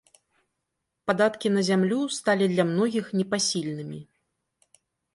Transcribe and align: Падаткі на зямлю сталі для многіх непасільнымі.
Падаткі 1.11 1.47
на 1.59 1.65
зямлю 1.69 2.01
сталі 2.17 2.49
для 2.57 2.67
многіх 2.73 3.15
непасільнымі. 3.23 4.05